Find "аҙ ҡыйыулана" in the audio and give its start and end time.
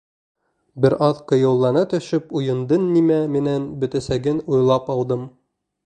1.07-1.83